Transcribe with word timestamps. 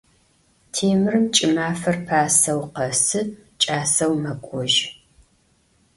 Têmırım 0.73 1.25
ç'ımafer 1.35 1.97
paseu 2.07 2.61
khesı, 2.75 3.21
ç'aseu 3.61 4.13
mek'ojı. 4.23 4.87